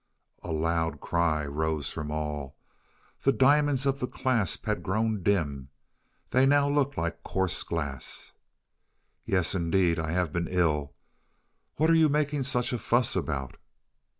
[0.41, 2.55] A loud cry rose from all.
[3.21, 5.69] The diamonds of the clasp had grown dim.
[6.31, 8.31] They now looked like coarse glass.
[9.25, 10.95] "Yes, indeed, I have been ill!
[11.75, 13.57] What are you making such a fuss about?"